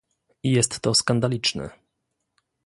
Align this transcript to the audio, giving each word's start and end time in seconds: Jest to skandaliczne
Jest 0.43 0.81
to 0.81 0.93
skandaliczne 0.93 1.69